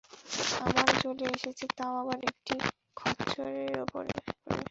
[0.59, 2.53] আমান চলে এসেছে তাও আবার একটি
[2.97, 4.29] খচ্চরের উপরে করে।